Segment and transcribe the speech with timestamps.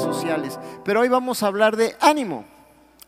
[0.00, 0.58] sociales.
[0.84, 2.44] Pero hoy vamos a hablar de ánimo.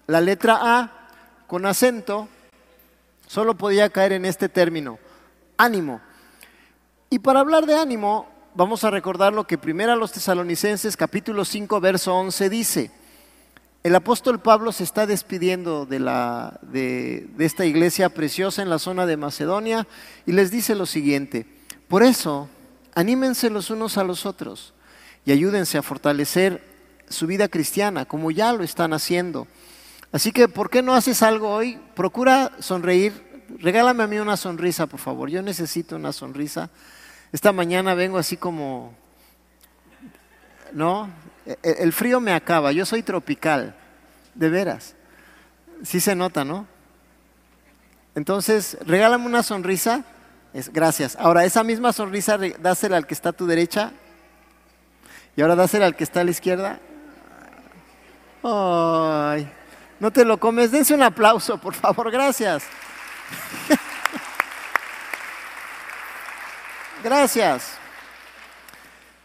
[0.06, 1.08] La letra A
[1.46, 2.28] con acento
[3.26, 4.98] solo podía caer en este término,
[5.56, 6.00] ánimo.
[7.10, 11.44] Y para hablar de ánimo, vamos a recordar lo que primero a los tesalonicenses capítulo
[11.44, 12.90] 5 verso 11 dice.
[13.82, 19.04] El apóstol Pablo se está despidiendo de, la, de esta iglesia preciosa en la zona
[19.04, 19.86] de Macedonia
[20.24, 21.46] y les dice lo siguiente,
[21.86, 22.48] por eso,
[22.94, 24.72] anímense los unos a los otros
[25.26, 26.73] y ayúdense a fortalecer
[27.08, 29.46] su vida cristiana como ya lo están haciendo.
[30.12, 31.78] Así que, ¿por qué no haces algo hoy?
[31.94, 33.44] Procura sonreír.
[33.58, 35.28] Regálame a mí una sonrisa, por favor.
[35.28, 36.70] Yo necesito una sonrisa.
[37.32, 38.94] Esta mañana vengo así como,
[40.72, 41.10] ¿no?
[41.46, 42.70] E-, e-, el frío me acaba.
[42.70, 43.74] Yo soy tropical,
[44.34, 44.94] de veras.
[45.82, 46.66] Sí se nota, ¿no?
[48.14, 50.04] Entonces, regálame una sonrisa.
[50.72, 51.16] Gracias.
[51.18, 53.92] Ahora, esa misma sonrisa, dásela al que está a tu derecha
[55.36, 56.78] y ahora dásela al que está a la izquierda.
[58.44, 59.50] Ay,
[59.98, 60.70] no te lo comes.
[60.70, 62.10] Dense un aplauso, por favor.
[62.10, 62.64] Gracias.
[67.02, 67.78] Gracias.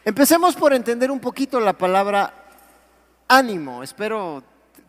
[0.05, 2.33] Empecemos por entender un poquito la palabra
[3.27, 3.83] ánimo.
[3.83, 4.41] Espero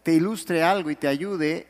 [0.04, 1.66] te ilustre algo y te ayude.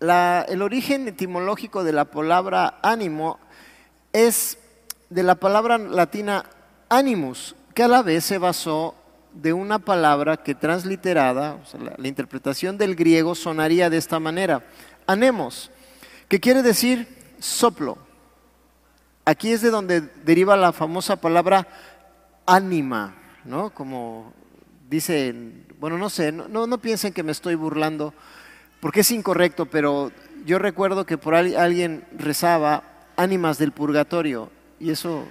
[0.00, 3.38] el origen etimológico de la palabra ánimo
[4.12, 4.58] es
[5.10, 6.46] de la palabra latina
[6.88, 8.94] animus, que a la vez se basó
[9.34, 11.58] de una palabra que transliterada,
[11.98, 14.64] la, interpretación del griego sonaría de esta manera,
[15.06, 15.70] anemos,
[16.28, 17.98] que quiere decir soplo.
[19.24, 21.66] Aquí es de donde deriva la famosa palabra
[22.46, 23.70] ánima, ¿no?
[23.70, 24.32] Como
[24.90, 25.34] dice,
[25.78, 28.12] bueno, no sé, no, no piensen que me estoy burlando,
[28.80, 30.10] porque es incorrecto, pero
[30.44, 32.82] yo recuerdo que por alguien rezaba
[33.16, 35.24] ánimas del purgatorio, y eso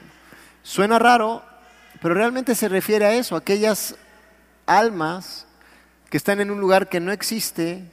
[0.63, 1.43] suena raro,
[2.01, 3.95] pero realmente se refiere a eso, aquellas
[4.65, 5.45] almas
[6.09, 7.83] que están en un lugar que no existe,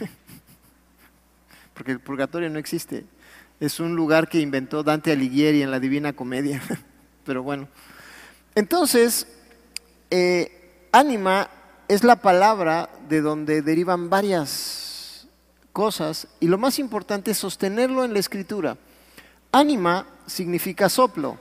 [1.74, 3.04] porque el purgatorio no existe,
[3.60, 6.62] es un lugar que inventó Dante Alighieri en la Divina Comedia,
[7.24, 7.68] pero bueno.
[8.54, 9.26] Entonces,
[10.10, 11.50] eh, ánima
[11.86, 15.28] es la palabra de donde derivan varias
[15.72, 18.78] cosas y lo más importante es sostenerlo en la escritura.
[19.52, 21.38] Ánima significa soplo.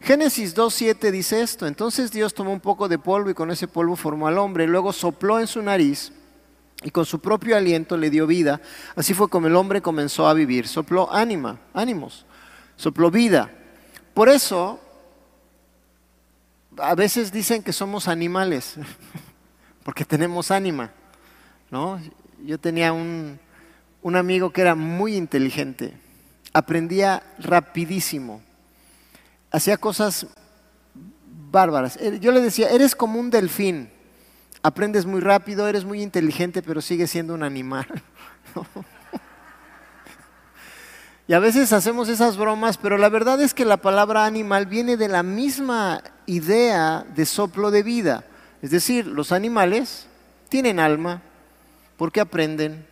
[0.00, 3.96] Génesis 2.7 dice esto, entonces Dios tomó un poco de polvo y con ese polvo
[3.96, 6.12] formó al hombre, luego sopló en su nariz
[6.82, 8.60] y con su propio aliento le dio vida.
[8.94, 10.68] Así fue como el hombre comenzó a vivir.
[10.68, 12.26] Sopló ánima, ánimos,
[12.76, 13.50] sopló vida.
[14.14, 14.78] Por eso,
[16.76, 18.74] a veces dicen que somos animales,
[19.82, 20.92] porque tenemos ánima.
[21.70, 22.00] ¿no?
[22.44, 23.40] Yo tenía un,
[24.02, 25.94] un amigo que era muy inteligente,
[26.52, 28.42] aprendía rapidísimo
[29.50, 30.26] hacía cosas
[31.50, 31.96] bárbaras.
[31.96, 33.90] Eh, yo le decía, eres como un delfín,
[34.62, 37.86] aprendes muy rápido, eres muy inteligente, pero sigues siendo un animal.
[41.28, 44.96] y a veces hacemos esas bromas, pero la verdad es que la palabra animal viene
[44.96, 48.24] de la misma idea de soplo de vida.
[48.62, 50.06] Es decir, los animales
[50.48, 51.22] tienen alma
[51.96, 52.86] porque aprenden,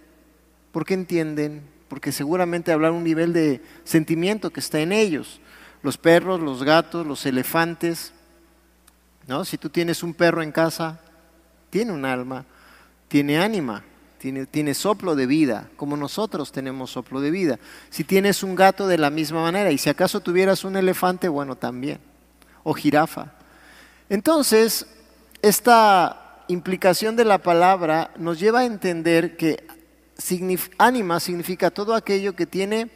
[0.72, 5.41] porque entienden, porque seguramente hablar un nivel de sentimiento que está en ellos
[5.84, 8.15] los perros, los gatos, los elefantes.
[9.27, 9.45] ¿no?
[9.45, 10.99] Si tú tienes un perro en casa,
[11.69, 12.47] tiene un alma,
[13.06, 13.84] tiene ánima,
[14.17, 17.59] tiene, tiene soplo de vida, como nosotros tenemos soplo de vida.
[17.91, 21.55] Si tienes un gato de la misma manera, y si acaso tuvieras un elefante, bueno,
[21.55, 22.01] también,
[22.62, 23.34] o jirafa.
[24.09, 24.87] Entonces,
[25.43, 29.66] esta implicación de la palabra nos lleva a entender que
[30.78, 32.91] ánima significa todo aquello que tiene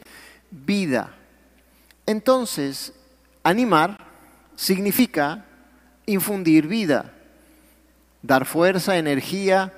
[0.49, 1.18] vida.
[2.09, 2.91] Entonces,
[3.43, 4.03] animar
[4.55, 5.45] significa
[6.07, 7.13] infundir vida,
[8.23, 9.71] dar fuerza, energía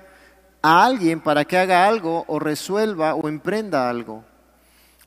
[0.62, 4.24] a alguien para que haga algo o resuelva o emprenda algo.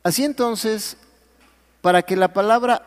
[0.02, 0.98] Así entonces,
[1.80, 2.82] para que la palabra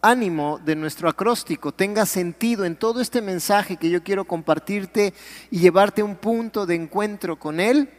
[0.00, 5.12] ánimo de nuestro acróstico tenga sentido en todo este mensaje que yo quiero compartirte
[5.50, 7.90] y llevarte a un punto de encuentro con él,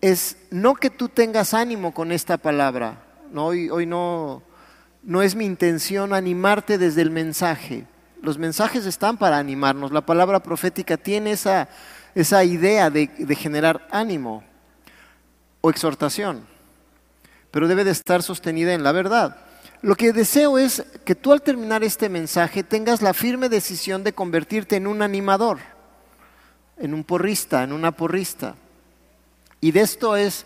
[0.00, 3.04] es no que tú tengas ánimo con esta palabra.
[3.30, 4.48] No, hoy, hoy no
[5.02, 7.86] no es mi intención animarte desde el mensaje.
[8.22, 9.92] Los mensajes están para animarnos.
[9.92, 11.68] La palabra profética tiene esa,
[12.14, 14.44] esa idea de, de generar ánimo
[15.60, 16.46] o exhortación,
[17.50, 19.36] pero debe de estar sostenida en la verdad.
[19.82, 24.12] Lo que deseo es que tú al terminar este mensaje tengas la firme decisión de
[24.12, 25.58] convertirte en un animador,
[26.76, 28.56] en un porrista, en una porrista.
[29.62, 30.44] Y de esto es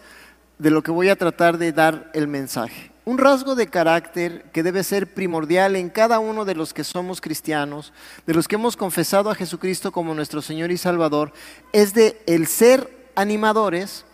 [0.58, 2.93] de lo que voy a tratar de dar el mensaje.
[3.04, 7.20] Un rasgo de carácter que debe ser primordial en cada uno de los que somos
[7.20, 7.92] cristianos,
[8.26, 11.32] de los que hemos confesado a Jesucristo como nuestro Señor y Salvador,
[11.72, 14.04] es de el ser animadores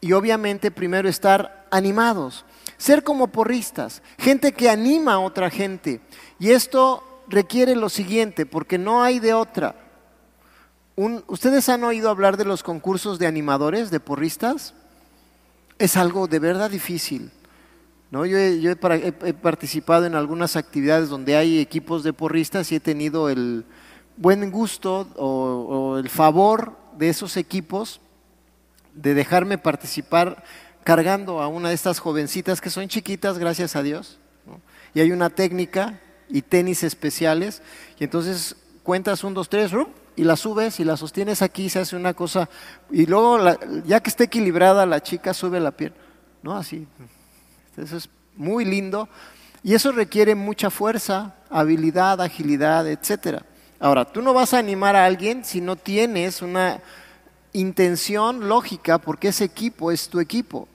[0.00, 2.44] y obviamente primero estar animados.
[2.76, 6.00] Ser como porristas, gente que anima a otra gente.
[6.38, 9.76] Y esto requiere lo siguiente, porque no hay de otra.
[11.26, 14.74] ¿Ustedes han oído hablar de los concursos de animadores, de porristas?
[15.78, 17.30] Es algo de verdad difícil.
[18.10, 18.24] ¿No?
[18.24, 23.64] Yo, he, participado en algunas actividades donde hay equipos de porristas y he tenido el
[24.16, 28.00] buen gusto o, el favor de esos equipos
[28.94, 30.42] de dejarme participar
[30.84, 34.18] cargando a una de estas jovencitas que son chiquitas, gracias a Dios.
[34.94, 37.60] Y hay una técnica y tenis especiales.
[37.98, 39.72] Y entonces cuentas un, dos, tres,
[40.14, 42.48] y la subes y la sostienes aquí, se hace una cosa.
[42.90, 43.38] Y luego,
[43.84, 45.98] ya que esté equilibrada, la chica sube la pierna.
[46.42, 46.56] ¿No?
[46.56, 46.86] Así.
[47.76, 49.08] Eso es muy lindo
[49.62, 53.42] y eso requiere mucha fuerza, habilidad, agilidad, etc.
[53.80, 56.80] Ahora, tú no vas a animar a alguien si no tienes una
[57.52, 60.68] intención lógica porque ese equipo es tu equipo.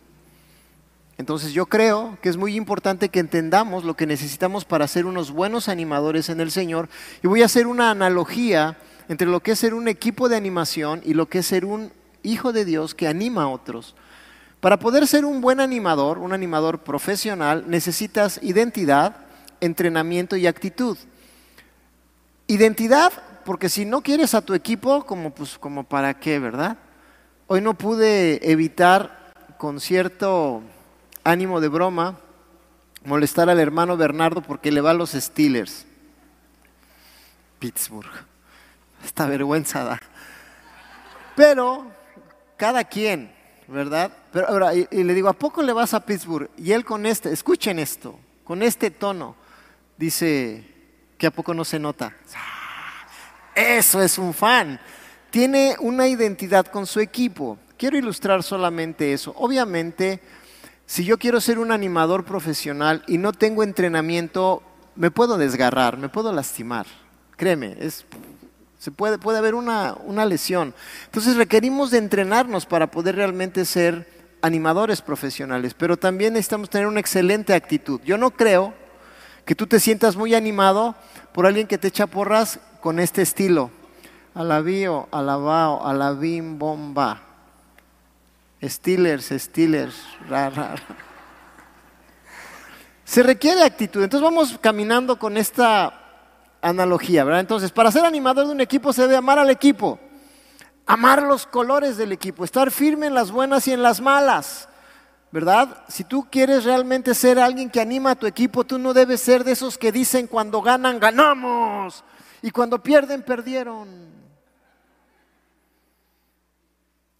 [1.17, 5.31] Entonces yo creo que es muy importante que entendamos lo que necesitamos para ser unos
[5.31, 6.89] buenos animadores en el Señor
[7.21, 8.77] y voy a hacer una analogía
[9.07, 11.91] entre lo que es ser un equipo de animación y lo que es ser un
[12.23, 13.95] hijo de Dios que anima a otros.
[14.61, 19.15] Para poder ser un buen animador, un animador profesional, necesitas identidad,
[19.59, 20.97] entrenamiento y actitud.
[22.45, 23.11] Identidad,
[23.43, 26.77] porque si no quieres a tu equipo, como, pues, como para qué, ¿verdad?
[27.47, 30.61] Hoy no pude evitar, con cierto
[31.23, 32.19] ánimo de broma,
[33.03, 35.87] molestar al hermano Bernardo porque le va a los Steelers.
[37.57, 38.11] Pittsburgh.
[39.03, 39.99] Esta vergüenza da.
[41.35, 41.87] Pero
[42.57, 43.31] cada quien,
[43.71, 44.11] ¿verdad?
[44.31, 46.49] Pero ahora, y, le digo, ¿a poco le vas a Pittsburgh?
[46.57, 49.35] Y él con este, escuchen esto, con este tono,
[49.97, 50.65] dice
[51.17, 52.13] que a poco no se nota.
[53.55, 54.79] Eso es un fan.
[55.29, 57.57] Tiene una identidad con su equipo.
[57.77, 59.33] Quiero ilustrar solamente eso.
[59.37, 60.21] Obviamente,
[60.85, 64.61] si yo quiero ser un animador profesional y no tengo entrenamiento,
[64.95, 66.85] me puedo desgarrar, me puedo lastimar.
[67.37, 68.05] Créeme, es
[68.81, 70.73] se puede, puede haber una, una lesión.
[71.05, 74.09] Entonces requerimos de entrenarnos para poder realmente ser
[74.41, 78.01] animadores profesionales, pero también necesitamos tener una excelente actitud.
[78.03, 78.73] Yo no creo
[79.45, 80.95] que tú te sientas muy animado
[81.31, 83.69] por alguien que te echa porras con este estilo.
[84.33, 87.21] Alabío, alabao, alabim, bomba.
[88.63, 89.95] Steelers, Steelers,
[90.27, 90.73] ra,
[93.05, 94.01] Se requiere actitud.
[94.01, 96.00] Entonces vamos caminando con esta
[96.61, 97.41] analogía, ¿verdad?
[97.41, 99.99] Entonces, para ser animador de un equipo se debe amar al equipo,
[100.85, 104.69] amar los colores del equipo, estar firme en las buenas y en las malas,
[105.31, 105.83] ¿verdad?
[105.87, 109.43] Si tú quieres realmente ser alguien que anima a tu equipo, tú no debes ser
[109.43, 112.03] de esos que dicen cuando ganan, ganamos,
[112.41, 114.11] y cuando pierden, perdieron.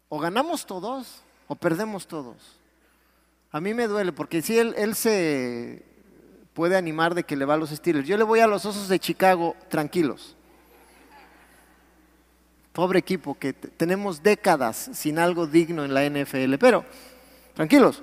[0.10, 2.36] O ganamos todos o perdemos todos.
[3.52, 5.86] A mí me duele porque si él, él se
[6.54, 8.08] puede animar de que le va a los Steelers.
[8.08, 10.36] Yo le voy a los Osos de Chicago tranquilos.
[12.74, 16.86] Pobre equipo que tenemos décadas sin algo digno en la NFL, pero
[17.54, 18.02] tranquilos.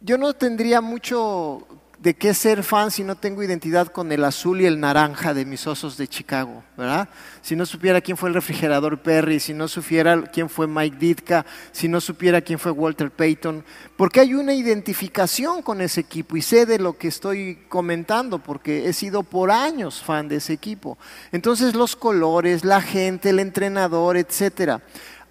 [0.00, 1.66] Yo no tendría mucho
[2.04, 5.46] de qué ser fan si no tengo identidad con el azul y el naranja de
[5.46, 7.08] mis osos de Chicago, ¿verdad?
[7.40, 11.46] Si no supiera quién fue el refrigerador Perry, si no supiera quién fue Mike Ditka,
[11.72, 13.64] si no supiera quién fue Walter Payton,
[13.96, 18.86] porque hay una identificación con ese equipo y sé de lo que estoy comentando porque
[18.86, 20.98] he sido por años fan de ese equipo.
[21.32, 24.82] Entonces los colores, la gente, el entrenador, etcétera.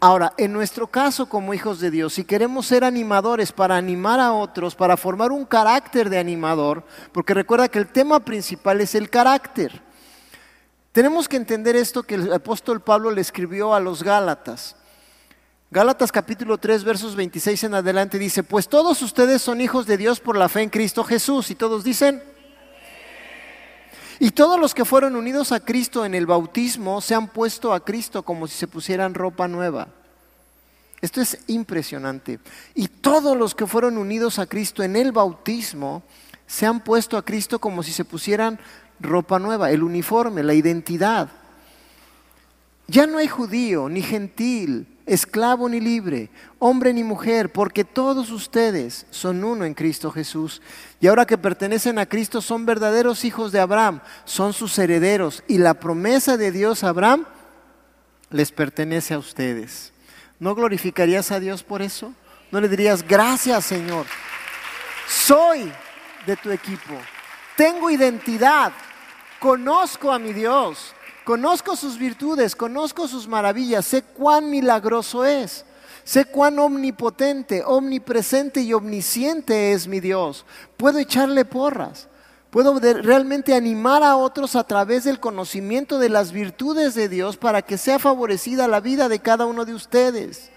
[0.05, 4.33] Ahora, en nuestro caso como hijos de Dios, si queremos ser animadores para animar a
[4.33, 6.83] otros, para formar un carácter de animador,
[7.13, 9.81] porque recuerda que el tema principal es el carácter,
[10.91, 14.75] tenemos que entender esto que el apóstol Pablo le escribió a los Gálatas.
[15.71, 20.19] Gálatas capítulo 3 versos 26 en adelante dice, pues todos ustedes son hijos de Dios
[20.19, 21.49] por la fe en Cristo Jesús.
[21.49, 22.21] Y todos dicen,
[24.19, 27.83] y todos los que fueron unidos a Cristo en el bautismo se han puesto a
[27.83, 29.87] Cristo como si se pusieran ropa nueva.
[31.01, 32.39] Esto es impresionante.
[32.75, 36.03] Y todos los que fueron unidos a Cristo en el bautismo
[36.47, 38.59] se han puesto a Cristo como si se pusieran
[38.99, 41.29] ropa nueva, el uniforme, la identidad.
[42.87, 46.29] Ya no hay judío ni gentil, esclavo ni libre,
[46.59, 50.61] hombre ni mujer, porque todos ustedes son uno en Cristo Jesús.
[50.99, 55.43] Y ahora que pertenecen a Cristo son verdaderos hijos de Abraham, son sus herederos.
[55.47, 57.25] Y la promesa de Dios a Abraham
[58.29, 59.93] les pertenece a ustedes.
[60.39, 62.13] ¿No glorificarías a Dios por eso?
[62.51, 64.05] ¿No le dirías gracias Señor?
[65.07, 65.71] Soy
[66.25, 66.93] de tu equipo.
[67.55, 68.71] Tengo identidad.
[69.39, 70.93] Conozco a mi Dios.
[71.25, 75.65] Conozco sus virtudes, conozco sus maravillas, sé cuán milagroso es.
[76.03, 80.45] Sé cuán omnipotente, omnipresente y omnisciente es mi Dios.
[80.75, 82.09] Puedo echarle porras.
[82.49, 87.63] Puedo realmente animar a otros a través del conocimiento de las virtudes de Dios para
[87.63, 90.51] que sea favorecida la vida de cada uno de ustedes.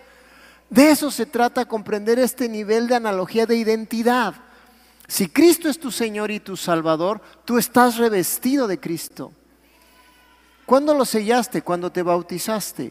[0.69, 4.35] De eso se trata comprender este nivel de analogía de identidad.
[5.07, 9.33] Si Cristo es tu Señor y tu Salvador, tú estás revestido de Cristo.
[10.67, 11.63] ¿Cuándo lo sellaste?
[11.63, 12.91] Cuando te bautizaste.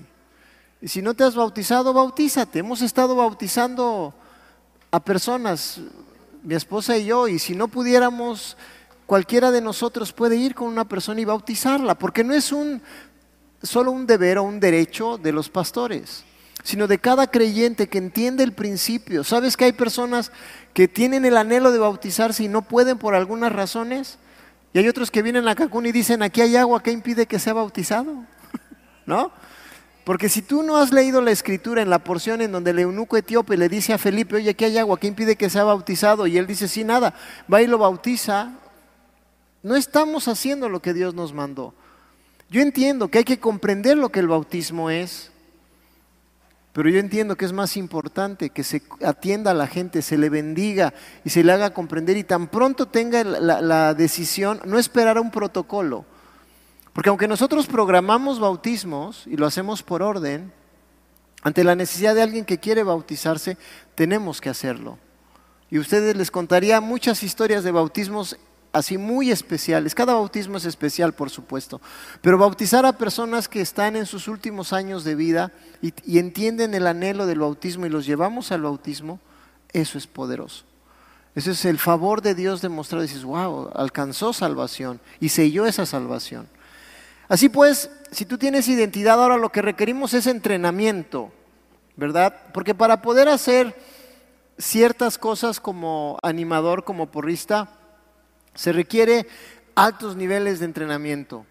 [0.81, 2.59] Y si no te has bautizado, bautízate.
[2.59, 4.13] Hemos estado bautizando
[4.91, 5.81] a personas,
[6.41, 8.55] mi esposa y yo, y si no pudiéramos,
[9.05, 12.81] cualquiera de nosotros puede ir con una persona y bautizarla, porque no es un
[13.61, 16.23] solo un deber o un derecho de los pastores,
[16.63, 19.25] sino de cada creyente que entiende el principio.
[19.25, 20.31] ¿Sabes que hay personas
[20.73, 24.17] que tienen el anhelo de bautizarse y no pueden por algunas razones?
[24.75, 27.39] Y hay otros que vienen a Cancún y dicen, aquí hay agua, ¿qué impide que
[27.39, 28.25] sea bautizado?
[29.05, 29.31] ¿No?
[30.03, 33.15] Porque si tú no has leído la escritura en la porción en donde el eunuco
[33.15, 36.27] etíope le dice a Felipe, oye, aquí hay agua, ¿qué impide que sea bautizado?
[36.27, 37.13] Y él dice, sí, nada,
[37.51, 38.51] va y lo bautiza.
[39.63, 41.73] No estamos haciendo lo que Dios nos mandó.
[42.49, 45.31] Yo entiendo que hay que comprender lo que el bautismo es,
[46.75, 50.27] pero yo entiendo que es más importante que se atienda a la gente, se le
[50.27, 55.21] bendiga y se le haga comprender y tan pronto tenga la, decisión, no esperar a
[55.21, 56.03] un protocolo.
[56.91, 60.51] Porque aunque nosotros programamos bautismos y lo hacemos por orden,
[61.43, 63.57] ante la necesidad de alguien que quiere bautizarse,
[63.95, 64.97] tenemos que hacerlo.
[65.71, 68.35] Y ustedes les contaría muchas historias de bautismos
[68.75, 69.95] así muy especiales.
[69.95, 71.79] Cada bautismo es especial, por supuesto.
[72.21, 76.85] Pero bautizar a personas que están en sus últimos años de vida y, entienden el
[76.85, 79.21] anhelo del bautismo y los llevamos al bautismo,
[79.71, 80.65] eso es poderoso.
[81.35, 83.01] Ese es el favor de Dios demostrado.
[83.01, 86.49] Dices, wow, alcanzó salvación y selló esa salvación.
[87.29, 91.31] Así pues, si tú tienes identidad, ahora lo que requerimos es entrenamiento,
[91.95, 92.35] ¿verdad?
[92.53, 93.73] Porque para poder hacer
[94.57, 97.69] ciertas cosas como animador, como porrista,
[98.55, 99.27] se requiere
[99.75, 101.45] altos niveles de entrenamiento.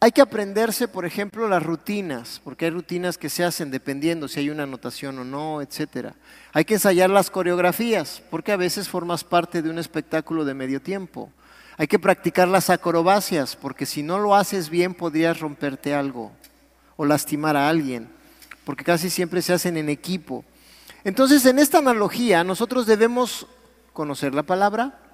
[0.00, 4.38] Hay que aprenderse, por ejemplo, las rutinas, porque hay rutinas que se hacen dependiendo si
[4.38, 6.12] hay una anotación o no, etc.
[6.52, 10.80] Hay que ensayar las coreografías, porque a veces formas parte de un espectáculo de medio
[10.80, 11.32] tiempo.
[11.78, 16.30] Hay que practicar las acrobacias, porque si no lo haces bien podrías romperte algo
[16.96, 18.08] o lastimar a alguien,
[18.64, 20.44] porque casi siempre se hacen en equipo.
[21.02, 23.48] Entonces, en esta analogía, nosotros debemos
[23.92, 25.07] conocer la palabra,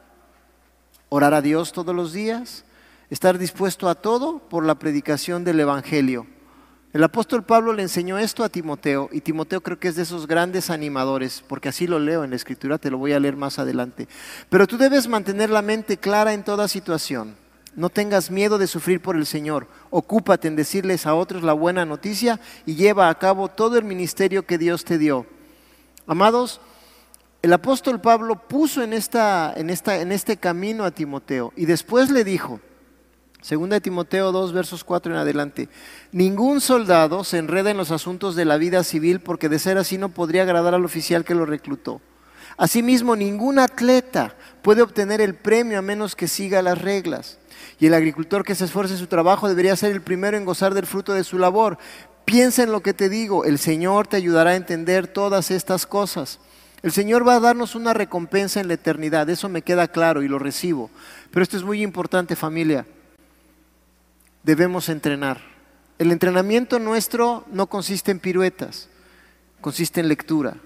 [1.09, 2.65] orar a Dios todos los días,
[3.11, 6.27] estar dispuesto a todo por la predicación del Evangelio.
[6.93, 10.29] El apóstol Pablo le enseñó esto a Timoteo y Timoteo creo que es de esos
[10.29, 13.59] grandes animadores, porque así lo leo en la escritura, te lo voy a leer más
[13.59, 14.07] adelante.
[14.49, 17.35] Pero tú debes mantener la mente clara en toda situación.
[17.75, 19.67] No tengas miedo de sufrir por el Señor.
[19.91, 24.47] Ocúpate en decirles a otros la buena noticia y lleva a cabo todo el ministerio
[24.47, 25.27] que Dios te dio.
[26.07, 26.61] Amados,
[27.45, 32.09] el apóstol Pablo puso en, esta, en, esta, en este camino a Timoteo y después
[32.11, 32.59] le dijo,
[33.43, 35.69] Segunda de Timoteo 2, versos 4 en adelante.
[36.11, 39.99] Ningún soldado se enreda en los asuntos de la vida civil porque de ser así
[39.99, 42.01] no podría agradar al oficial que lo reclutó.
[42.57, 47.37] Asimismo, ningún atleta puede obtener el premio a menos que siga las reglas.
[47.79, 50.73] Y el agricultor que se esfuerce en su trabajo debería ser el primero en gozar
[50.73, 51.77] del fruto de su labor.
[52.25, 56.41] Piensa en lo que te digo, el Señor te ayudará a entender todas estas cosas.
[56.85, 60.29] El Señor va a darnos una recompensa en la eternidad, eso me queda claro y
[60.29, 60.91] lo recibo.
[61.31, 62.85] Pero esto es muy importante familia.
[64.43, 65.41] Debemos entrenar.
[65.99, 68.91] El entrenamiento nuestro no consiste en piruetas,
[69.63, 70.59] consiste en lectura,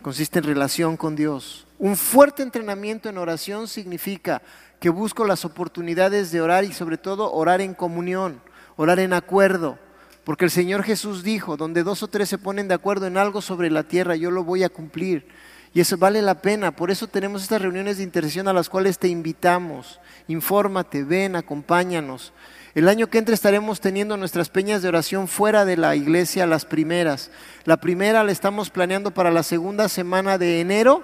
[0.00, 1.66] consiste en relación con Dios.
[1.78, 4.40] Un fuerte entrenamiento en oración significa
[4.80, 8.40] que busco las oportunidades de orar y sobre todo orar en comunión,
[8.76, 9.78] orar en acuerdo,
[10.24, 13.42] porque el Señor Jesús dijo, donde dos o tres se ponen de acuerdo en algo
[13.42, 15.26] sobre la tierra, yo lo voy a cumplir.
[15.74, 16.70] Y eso vale la pena.
[16.70, 20.00] Por eso tenemos estas reuniones de intercesión a las cuales te invitamos.
[20.28, 22.32] Infórmate, ven, acompáñanos.
[22.76, 26.64] El año que entra estaremos teniendo nuestras peñas de oración fuera de la iglesia, las
[26.64, 27.30] primeras.
[27.64, 31.02] La primera la estamos planeando para la segunda semana de enero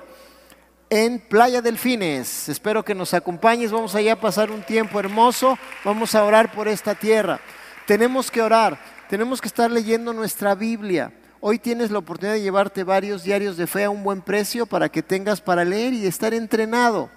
[0.88, 2.48] en Playa Delfines.
[2.48, 3.72] Espero que nos acompañes.
[3.72, 5.58] Vamos allá a pasar un tiempo hermoso.
[5.84, 7.40] Vamos a orar por esta tierra.
[7.86, 8.78] Tenemos que orar.
[9.10, 11.12] Tenemos que estar leyendo nuestra Biblia.
[11.40, 14.88] Hoy tienes la oportunidad de llevarte varios diarios de fe a un buen precio para
[14.88, 17.10] que tengas para leer y estar entrenado.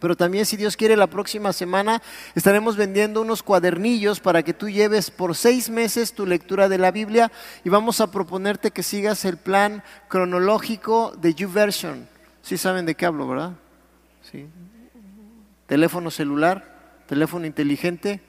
[0.00, 2.00] Pero también si Dios quiere la próxima semana
[2.34, 6.90] estaremos vendiendo unos cuadernillos para que tú lleves por seis meses tu lectura de la
[6.90, 7.30] Biblia
[7.64, 12.08] y vamos a proponerte que sigas el plan cronológico de YouVersion.
[12.40, 13.52] Sí saben de qué hablo, ¿verdad?
[14.22, 14.46] ¿sí?
[15.66, 18.22] teléfono celular, teléfono inteligente,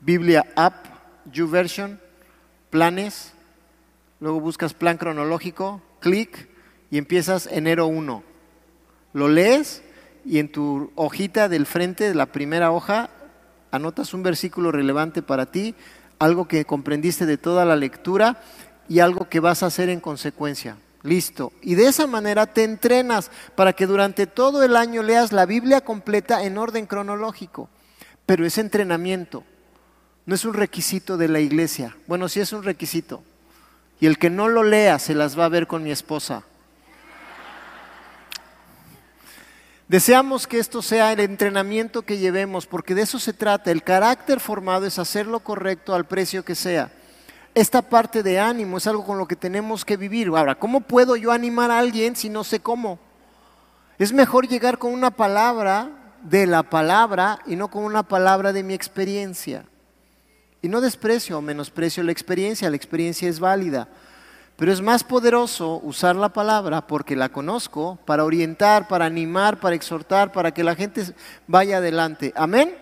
[0.00, 0.86] Biblia App,
[1.32, 2.05] YouVersion,
[2.76, 3.32] planes,
[4.20, 6.46] luego buscas plan cronológico, clic
[6.90, 8.22] y empiezas enero 1.
[9.14, 9.82] Lo lees
[10.26, 13.08] y en tu hojita del frente de la primera hoja
[13.70, 15.74] anotas un versículo relevante para ti,
[16.18, 18.42] algo que comprendiste de toda la lectura
[18.90, 20.76] y algo que vas a hacer en consecuencia.
[21.02, 21.54] Listo.
[21.62, 25.80] Y de esa manera te entrenas para que durante todo el año leas la Biblia
[25.80, 27.70] completa en orden cronológico.
[28.26, 29.44] Pero ese entrenamiento
[30.26, 31.96] no es un requisito de la iglesia.
[32.06, 33.22] Bueno, sí es un requisito.
[34.00, 36.42] Y el que no lo lea se las va a ver con mi esposa.
[39.88, 43.70] Deseamos que esto sea el entrenamiento que llevemos, porque de eso se trata.
[43.70, 46.90] El carácter formado es hacer lo correcto al precio que sea
[47.56, 50.28] esta parte de ánimo es algo con lo que tenemos que vivir.
[50.28, 52.98] Ahora, ¿cómo puedo yo animar a alguien si no sé cómo?
[53.98, 55.88] Es mejor llegar con una palabra
[56.22, 59.64] de la palabra y no con una palabra de mi experiencia.
[60.62, 63.88] Y no desprecio o menosprecio la experiencia, la experiencia es válida.
[64.56, 69.76] Pero es más poderoso usar la palabra porque la conozco para orientar, para animar, para
[69.76, 71.04] exhortar, para que la gente
[71.46, 72.32] vaya adelante.
[72.34, 72.74] Amén.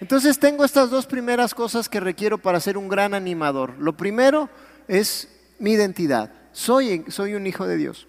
[0.00, 3.74] Entonces tengo estas dos primeras cosas que requiero para ser un gran animador.
[3.78, 4.50] Lo primero
[4.88, 6.32] es mi identidad.
[6.52, 8.06] Soy, soy un hijo de Dios.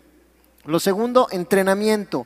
[0.65, 2.25] Lo segundo, entrenamiento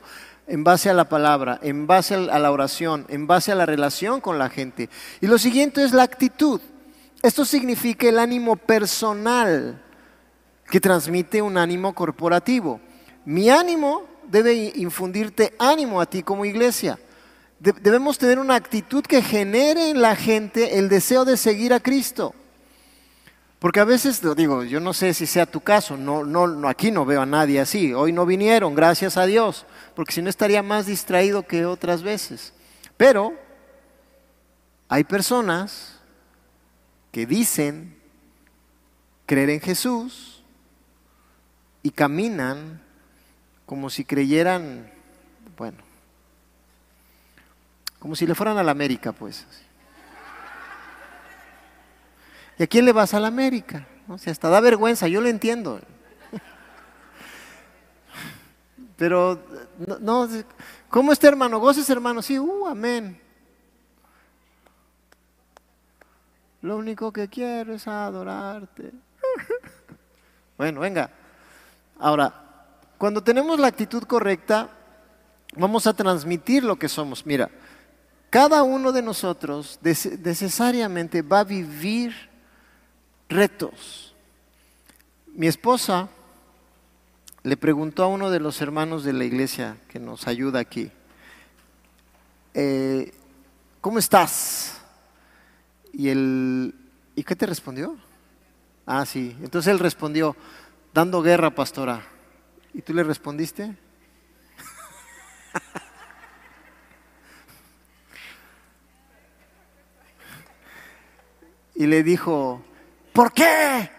[0.52, 4.20] en base a la palabra, en base a la oración, en base a la relación
[4.20, 4.90] con la gente.
[5.22, 6.60] Y lo siguiente es la actitud.
[7.22, 9.82] Esto significa el ánimo personal
[10.70, 12.82] que transmite un ánimo corporativo.
[13.24, 17.00] Mi ánimo debe infundirte ánimo a ti como iglesia
[17.62, 22.34] debemos tener una actitud que genere en la gente el deseo de seguir a Cristo.
[23.62, 26.90] Porque a veces, lo digo, yo no sé si sea tu caso, no, no, aquí
[26.90, 30.64] no veo a nadie así, hoy no vinieron, gracias a Dios, porque si no estaría
[30.64, 32.56] más distraído que otras veces.
[32.98, 33.38] Pero
[34.90, 36.00] hay personas
[37.12, 37.96] que dicen
[39.28, 40.44] creer en Jesús
[41.84, 42.82] y caminan
[43.68, 44.92] como si creyeran,
[45.56, 45.78] bueno,
[48.00, 49.46] como si le fueran a la América, pues.
[52.62, 53.88] ¿Y a quién le vas a la América?
[54.08, 55.82] O sea, hasta da vergüenza, yo lo entiendo.
[58.98, 59.42] Pero,
[60.00, 60.30] no,
[60.88, 61.60] ¿cómo está hermano?
[61.60, 62.22] ¿Goces hermano?
[62.22, 63.20] Sí, uh, amén.
[66.62, 68.92] Lo único que quiero es adorarte.
[70.56, 71.10] Bueno, venga.
[71.98, 72.32] Ahora,
[73.00, 74.70] cuando tenemos la actitud correcta,
[75.56, 77.26] vamos a transmitir lo que somos.
[77.26, 77.50] Mira,
[78.30, 82.30] cada uno de nosotros necesariamente va a vivir
[83.32, 84.14] retos.
[85.34, 86.10] Mi esposa
[87.44, 90.92] le preguntó a uno de los hermanos de la iglesia que nos ayuda aquí,
[92.54, 93.14] eh,
[93.80, 94.82] ¿cómo estás?
[95.94, 96.76] Y él,
[97.16, 97.96] ¿y qué te respondió?
[98.86, 99.38] Ah, sí.
[99.42, 100.36] Entonces él respondió,
[100.94, 102.06] dando guerra, pastora.
[102.74, 103.76] ¿Y tú le respondiste?
[111.76, 112.62] y le dijo,
[113.14, 113.90] ¿por qué?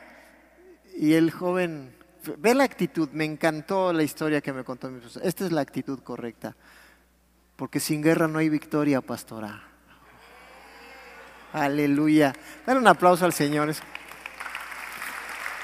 [0.97, 1.97] Y el joven,
[2.39, 5.23] ve la actitud, me encantó la historia que me contó mi profesor.
[5.25, 6.57] Esta es la actitud correcta,
[7.57, 9.63] porque sin guerra no hay victoria, pastora.
[11.53, 12.35] Aleluya.
[12.67, 13.75] Dale un aplauso al Señor.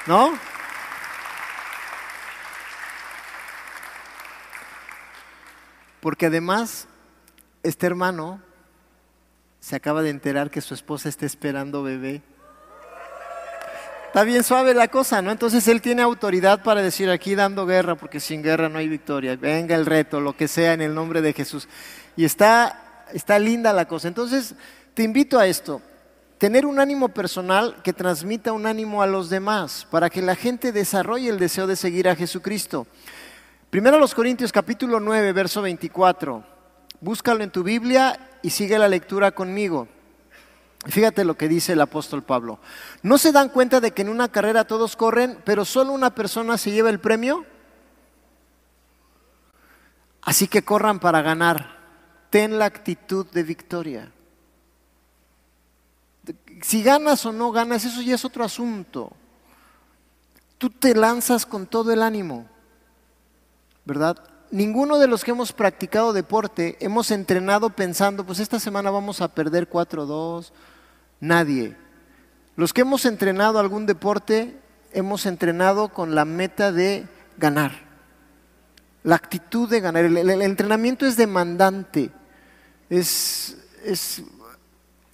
[0.05, 0.31] ¿No?
[5.99, 6.87] Porque además,
[7.63, 8.41] este hermano
[9.59, 12.21] se acaba de enterar que su esposa está esperando bebé.
[14.09, 15.29] Está bien suave la cosa, ¿no?
[15.29, 19.35] Entonces él tiene autoridad para decir aquí dando guerra, porque sin guerra no hay victoria.
[19.35, 21.67] Venga el reto, lo que sea, en el nombre de Jesús.
[22.17, 24.07] Y está, está linda la cosa.
[24.07, 24.55] Entonces
[24.95, 25.79] te invito a esto,
[26.39, 30.71] tener un ánimo personal que transmita un ánimo a los demás, para que la gente
[30.71, 32.87] desarrolle el deseo de seguir a Jesucristo.
[33.69, 36.43] Primero los Corintios capítulo 9, verso 24.
[36.99, 39.87] Búscalo en tu Biblia y sigue la lectura conmigo.
[40.85, 42.59] Fíjate lo que dice el apóstol Pablo.
[43.03, 46.57] ¿No se dan cuenta de que en una carrera todos corren, pero solo una persona
[46.57, 47.45] se lleva el premio?
[50.21, 51.77] Así que corran para ganar.
[52.29, 54.11] Ten la actitud de victoria.
[56.61, 59.11] Si ganas o no ganas, eso ya es otro asunto.
[60.57, 62.45] Tú te lanzas con todo el ánimo,
[63.85, 64.17] ¿verdad?
[64.51, 69.27] Ninguno de los que hemos practicado deporte hemos entrenado pensando, pues esta semana vamos a
[69.27, 70.51] perder 4-2.
[71.19, 71.75] Nadie.
[72.55, 74.57] Los que hemos entrenado algún deporte
[74.93, 77.07] hemos entrenado con la meta de
[77.37, 77.71] ganar.
[79.03, 80.05] La actitud de ganar.
[80.05, 82.11] El, entrenamiento es demandante,
[82.89, 84.23] es, es,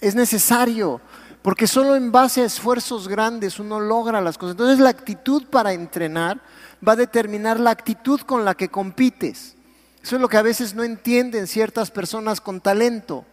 [0.00, 1.00] es necesario,
[1.42, 4.52] porque solo en base a esfuerzos grandes uno logra las cosas.
[4.52, 6.40] Entonces la actitud para entrenar
[6.86, 9.56] va a determinar la actitud con la que compites.
[10.02, 13.24] Eso es lo que a veces no entienden ciertas personas con talento.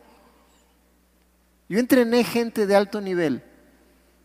[1.70, 3.44] Yo entrené gente de alto nivel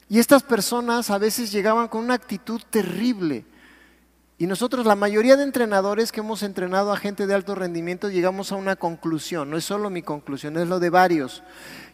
[0.08, 3.44] y estas personas a veces llegaban con una actitud terrible.
[4.38, 8.52] Y nosotros, la mayoría de entrenadores que hemos entrenado a gente de alto rendimiento, llegamos
[8.52, 9.50] a una conclusión.
[9.50, 11.42] No es solo mi conclusión, es lo de varios.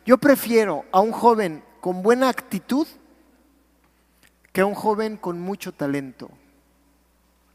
[0.05, 2.87] Yo prefiero a un joven con buena actitud
[4.53, 6.31] que a un joven con mucho talento.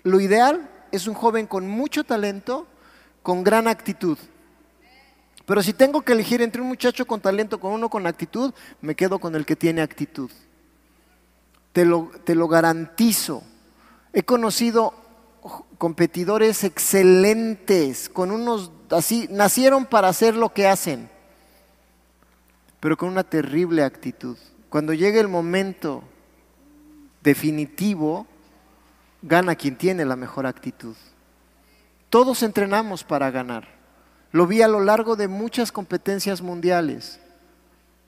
[0.04, 2.68] Lo ideal es un joven con mucho talento,
[3.22, 4.18] con gran actitud.
[5.46, 8.96] Pero si tengo que elegir entre un muchacho con talento con uno con actitud, me
[8.96, 10.30] quedo con el que tiene actitud.
[11.74, 13.44] Te lo, te lo garantizo.
[14.14, 14.94] He conocido
[15.78, 21.10] competidores excelentes, con unos así, nacieron para hacer lo que hacen,
[22.80, 24.38] pero con una terrible actitud.
[24.70, 26.04] Cuando llegue el momento
[27.24, 28.28] definitivo,
[29.22, 30.96] gana quien tiene la mejor actitud.
[32.10, 33.68] Todos entrenamos para ganar.
[34.32, 37.20] Lo vi a lo largo de muchas competencias mundiales.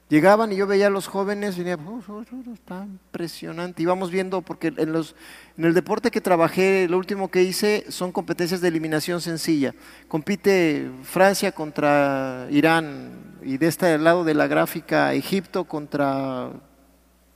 [0.10, 3.82] Llegaban y yo veía a los jóvenes y venía, oh, oh, oh, está impresionante.
[3.82, 8.60] Íbamos viendo, porque en, en el deporte que trabajé, lo último que hice son competencias
[8.60, 9.74] de eliminación sencilla.
[10.10, 16.52] Compite Francia contra Irán y de este lado de la gráfica Egipto contra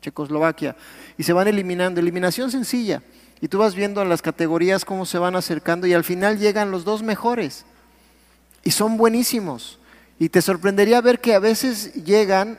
[0.02, 0.76] Checoslovaquia.
[1.18, 2.02] Y se van eliminando.
[2.02, 3.02] Eliminación sencilla.
[3.42, 6.72] Y tú vas viendo en las categorías cómo se van acercando y al final llegan
[6.72, 7.66] los dos mejores.
[8.64, 9.80] Y son buenísimos.
[10.18, 12.58] Y te sorprendería ver que a veces llegan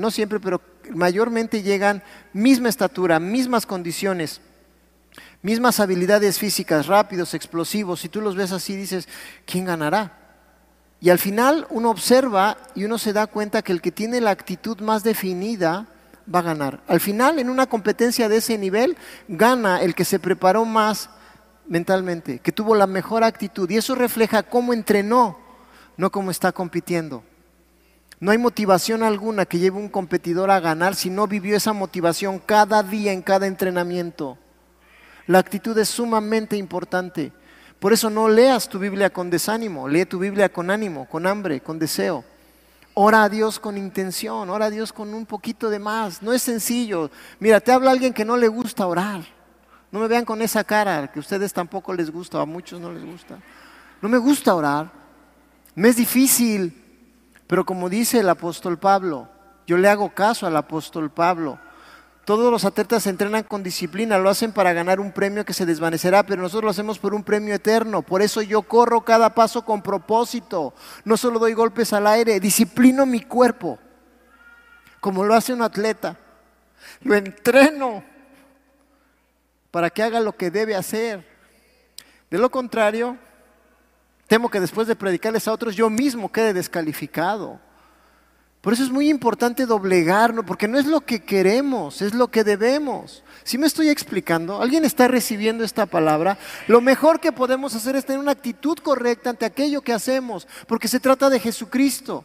[0.00, 0.60] no siempre, pero
[0.94, 2.02] mayormente llegan
[2.32, 4.40] misma estatura, mismas condiciones,
[5.42, 8.00] mismas habilidades físicas, rápidos, explosivos.
[8.00, 9.08] Si tú los ves así, dices,
[9.44, 10.16] ¿quién ganará?
[11.00, 14.30] Y al final uno observa y uno se da cuenta que el que tiene la
[14.30, 15.86] actitud más definida
[16.32, 16.80] va a ganar.
[16.86, 18.96] Al final, en una competencia de ese nivel,
[19.28, 21.10] gana el que se preparó más
[21.66, 23.70] mentalmente, que tuvo la mejor actitud.
[23.70, 25.38] Y eso refleja cómo entrenó,
[25.96, 27.22] no cómo está compitiendo.
[28.18, 32.38] No hay motivación alguna que lleve un competidor a ganar si no vivió esa motivación
[32.38, 34.36] cada día en cada entrenamiento.
[35.26, 37.32] La actitud es sumamente importante.
[37.78, 41.60] Por eso no leas tu Biblia con desánimo, lee tu Biblia con ánimo, con hambre,
[41.60, 42.24] con deseo.
[42.94, 46.22] Ora a Dios con intención, ora a Dios con un poquito de más.
[46.22, 47.10] No es sencillo.
[47.38, 49.22] Mira, te habla alguien que no le gusta orar.
[49.92, 52.92] No me vean con esa cara, que a ustedes tampoco les gusta, a muchos no
[52.92, 53.38] les gusta.
[54.00, 54.90] No me gusta orar.
[55.74, 56.76] Me es difícil.
[57.46, 59.28] Pero como dice el apóstol Pablo,
[59.66, 61.58] yo le hago caso al apóstol Pablo.
[62.30, 66.22] Todos los atletas entrenan con disciplina, lo hacen para ganar un premio que se desvanecerá,
[66.22, 68.02] pero nosotros lo hacemos por un premio eterno.
[68.02, 70.72] Por eso yo corro cada paso con propósito.
[71.04, 73.80] No solo doy golpes al aire, disciplino mi cuerpo,
[75.00, 76.16] como lo hace un atleta.
[77.00, 78.04] Lo entreno
[79.72, 81.26] para que haga lo que debe hacer.
[82.30, 83.18] De lo contrario,
[84.28, 87.58] Temo que después de predicarles a otros yo mismo quede descalificado.
[88.60, 92.44] Por eso es muy importante doblegarnos, porque no es lo que queremos, es lo que
[92.44, 93.24] debemos.
[93.42, 98.04] Si me estoy explicando, alguien está recibiendo esta palabra, lo mejor que podemos hacer es
[98.04, 102.24] tener una actitud correcta ante aquello que hacemos, porque se trata de Jesucristo,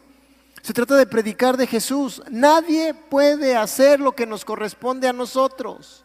[0.62, 2.21] se trata de predicar de Jesús.
[2.30, 6.04] Nadie puede hacer lo que nos corresponde a nosotros.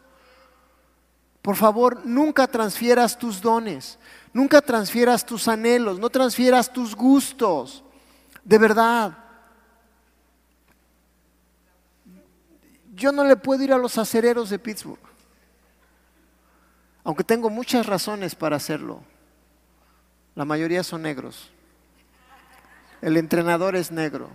[1.43, 3.99] Por favor, nunca transfieras tus dones.
[4.33, 7.83] Nunca transfieras tus anhelos, no transfieras tus gustos.
[8.45, 9.17] De verdad.
[13.01, 15.01] Yo no le puedo ir a los acereros de Pittsburgh,
[17.03, 19.01] aunque tengo muchas razones para hacerlo.
[20.35, 21.51] La mayoría son negros.
[23.01, 24.29] El entrenador es negro.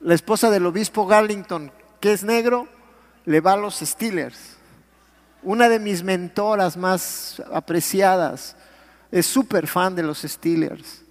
[0.00, 2.66] La esposa del obispo Garlington, que es negro,
[3.26, 4.56] le va a los Steelers
[5.44, 8.56] una de mis mentoras más apreciadas,
[9.10, 11.02] es súper fan de los Steelers,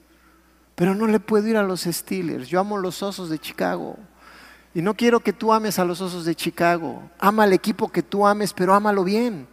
[0.76, 2.48] pero no le puedo ir a los Steelers.
[2.48, 3.98] Yo amo los Osos de Chicago.
[4.74, 7.04] Y no quiero que tú ames a los Osos de Chicago.
[7.20, 9.48] Ama al equipo que tú ames, pero ámalo bien.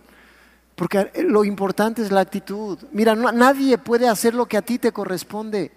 [0.74, 2.78] Porque lo importante es la actitud.
[2.90, 5.72] Mira, nadie puede hacer lo que a ti te corresponde.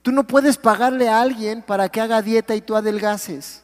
[0.00, 3.62] Tú no puedes pagarle a alguien para que haga dieta y tú adelgaces.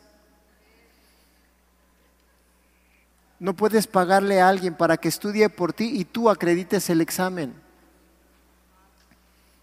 [3.39, 7.55] No puedes pagarle a alguien para que estudie por ti y tú acredites el examen.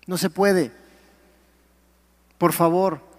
[0.08, 0.72] No se puede.
[2.40, 3.11] Por favor,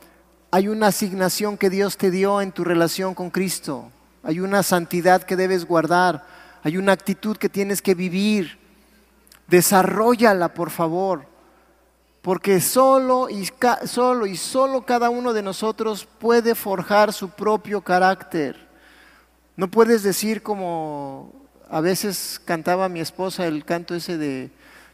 [0.55, 3.91] hay una asignación que Dios te dio en tu relación con Cristo.
[4.23, 6.27] Hay una santidad que debes guardar.
[6.63, 8.59] Hay una actitud que tienes que vivir.
[9.49, 11.25] Desarrollala, por favor.
[12.21, 13.49] Porque solo y,
[13.87, 18.69] solo y solo cada uno de nosotros puede forjar su propio carácter.
[19.57, 21.33] No puedes decir como
[21.71, 24.51] a veces cantaba mi esposa el canto ese de,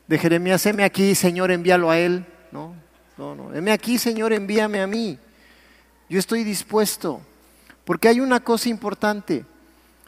[0.06, 2.24] de Jeremías, heme aquí, Señor, envíalo a él.
[2.52, 2.74] No,
[3.16, 3.52] no, no.
[3.52, 5.18] Heme aquí, Señor, envíame a mí.
[6.08, 7.20] Yo estoy dispuesto.
[7.88, 9.46] Porque hay una cosa importante.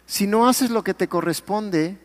[0.05, 1.97] Si no haces lo que te corresponde,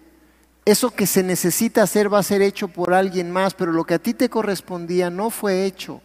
[0.63, 3.95] eso que se necesita hacer va a ser hecho por alguien más, pero lo que
[3.95, 6.01] a ti te correspondía no fue hecho.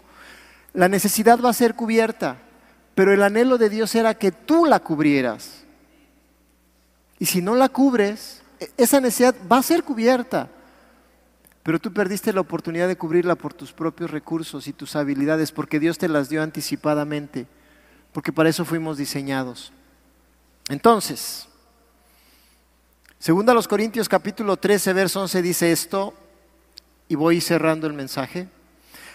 [0.73, 2.39] La necesidad va a ser cubierta,
[2.97, 5.63] pero el anhelo de Dios era que tú la cubrieras.
[7.21, 10.49] Y si no la cubres, e-, esa necesidad va a ser cubierta,
[11.63, 15.79] pero tú perdiste la oportunidad de cubrirla por tus propios recursos y tus habilidades, porque
[15.79, 17.47] Dios te las dio anticipadamente
[18.13, 19.73] porque para eso fuimos diseñados.
[20.69, 21.47] Entonces,
[23.19, 26.15] segunda los Corintios capítulo 13, verso 11 dice esto,
[27.09, 28.49] y voy cerrando el mensaje.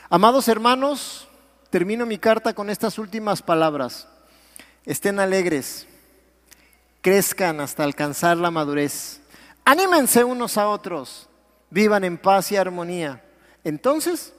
[0.10, 1.28] Amados hermanos,
[1.70, 4.08] termino mi carta con estas últimas palabras.
[4.86, 5.88] Estén alegres,
[7.02, 9.22] crezcan hasta alcanzar la madurez,
[9.64, 11.28] anímense unos a otros,
[11.70, 13.24] vivan en paz y armonía.
[13.64, 14.34] Entonces,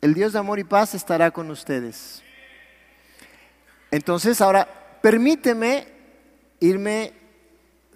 [0.00, 2.22] el Dios de amor y paz estará con ustedes.
[3.90, 4.68] Entonces, ahora,
[5.02, 5.88] permíteme
[6.60, 7.12] irme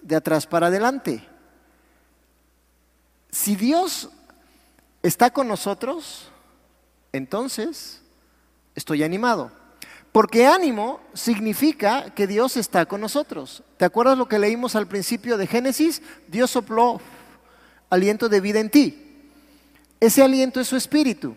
[0.01, 1.27] de atrás para adelante.
[3.31, 4.09] Si Dios
[5.01, 6.29] está con nosotros,
[7.11, 8.01] entonces
[8.75, 9.51] estoy animado.
[10.11, 13.63] Porque ánimo significa que Dios está con nosotros.
[13.77, 16.03] ¿Te acuerdas lo que leímos al principio de Génesis?
[16.27, 17.01] Dios sopló
[17.89, 19.31] aliento de vida en ti.
[19.99, 21.35] Ese aliento es su espíritu.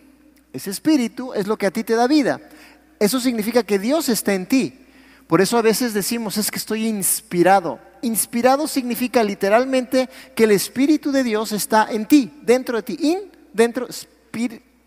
[0.52, 2.40] Ese espíritu es lo que a ti te da vida.
[2.98, 4.86] Eso significa que Dios está en ti.
[5.26, 7.80] Por eso a veces decimos, es que estoy inspirado.
[8.02, 12.96] Inspirado significa literalmente que el Espíritu de Dios está en ti, dentro de ti.
[13.00, 13.88] In, dentro,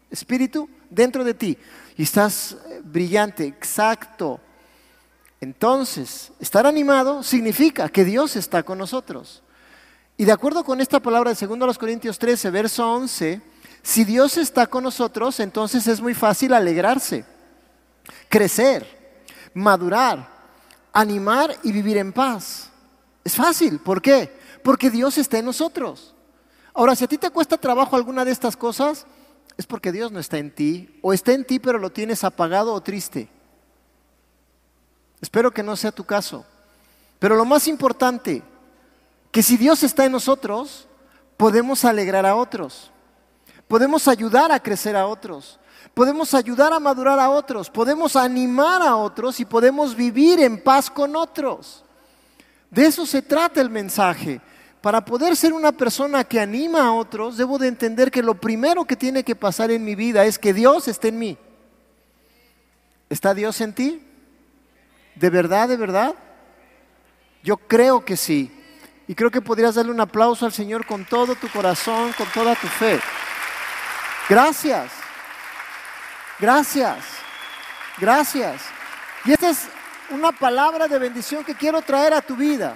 [0.09, 1.57] espíritu, dentro de ti.
[1.97, 4.39] Y estás eh, brillante, exacto.
[5.41, 9.43] Entonces, estar animado significa que Dios está con nosotros.
[10.17, 13.41] Y de acuerdo con esta palabra de 2 Corintios 13, verso 11,
[13.83, 17.25] si Dios está con nosotros, entonces es muy fácil alegrarse
[18.27, 18.85] crecer,
[19.53, 20.27] madurar,
[20.93, 22.69] animar y vivir en paz.
[23.23, 24.37] Es fácil, ¿por qué?
[24.63, 26.15] Porque Dios está en nosotros.
[26.73, 29.05] Ahora, si a ti te cuesta trabajo alguna de estas cosas,
[29.57, 32.73] es porque Dios no está en ti, o está en ti pero lo tienes apagado
[32.73, 33.29] o triste.
[35.21, 36.45] Espero que no sea tu caso.
[37.19, 38.41] Pero lo más importante,
[39.31, 40.87] que si Dios está en nosotros,
[41.35, 42.91] podemos alegrar a otros,
[43.67, 45.59] podemos ayudar a crecer a otros,
[45.93, 50.89] podemos ayudar a madurar a otros, podemos animar a otros y podemos vivir en paz
[50.89, 51.83] con otros.
[52.69, 54.41] De eso se trata el mensaje.
[54.81, 58.85] Para poder ser una persona que anima a otros, debo de entender que lo primero
[58.85, 61.37] que tiene que pasar en mi vida es que Dios esté en mí.
[63.09, 64.01] ¿Está Dios en ti?
[65.15, 66.15] ¿De verdad, de verdad?
[67.43, 68.51] Yo creo que sí.
[69.07, 72.55] Y creo que podrías darle un aplauso al Señor con todo tu corazón, con toda
[72.55, 72.99] tu fe.
[74.29, 74.98] Gracias.
[76.39, 77.03] Gracias,
[77.99, 78.61] gracias.
[79.25, 79.67] Y esta es
[80.09, 82.75] una palabra de bendición que quiero traer a tu vida.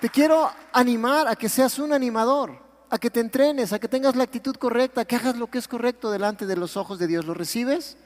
[0.00, 2.56] Te quiero animar a que seas un animador,
[2.88, 5.58] a que te entrenes, a que tengas la actitud correcta, a que hagas lo que
[5.58, 7.24] es correcto delante de los ojos de Dios.
[7.24, 7.96] ¿Lo recibes?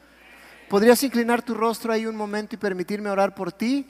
[0.71, 3.87] ¿Podrías inclinar tu rostro ahí un momento y permitirme orar por ti?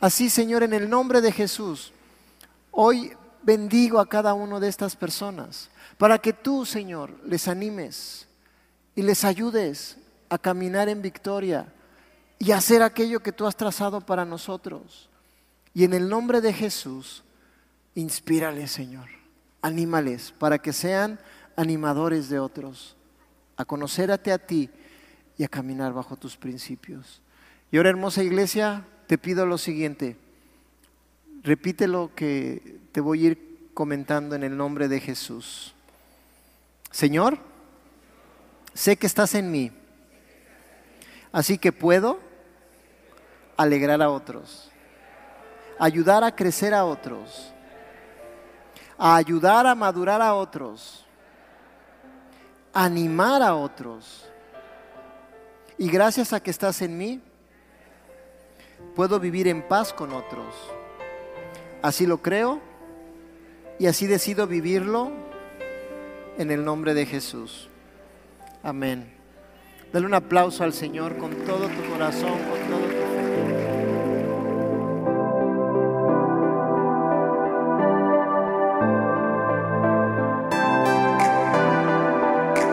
[0.00, 1.92] Así, Señor, en el nombre de Jesús,
[2.70, 5.68] hoy bendigo a cada una de estas personas
[5.98, 8.27] para que tú, Señor, les animes
[8.98, 9.96] y les ayudes
[10.28, 11.72] a caminar en victoria
[12.36, 15.08] y hacer aquello que tú has trazado para nosotros.
[15.72, 17.22] Y en el nombre de Jesús,
[17.94, 19.08] inspírales, Señor.
[19.62, 21.20] Anímales para que sean
[21.54, 22.96] animadores de otros,
[23.56, 24.68] a conocerte a ti
[25.36, 27.22] y a caminar bajo tus principios.
[27.70, 30.16] Y ahora, hermosa iglesia, te pido lo siguiente.
[31.44, 35.72] Repite lo que te voy a ir comentando en el nombre de Jesús.
[36.90, 37.38] Señor,
[38.78, 39.72] sé que estás en mí,
[41.32, 42.20] así que puedo
[43.56, 44.70] alegrar a otros,
[45.80, 47.52] ayudar a crecer a otros,
[48.96, 51.04] a ayudar a madurar a otros,
[52.72, 54.30] animar a otros.
[55.76, 57.20] Y gracias a que estás en mí,
[58.94, 60.54] puedo vivir en paz con otros.
[61.82, 62.60] Así lo creo
[63.80, 65.10] y así decido vivirlo
[66.38, 67.68] en el nombre de Jesús.
[68.62, 69.12] Amén.
[69.92, 72.57] Dale un aplauso al Señor con todo tu corazón.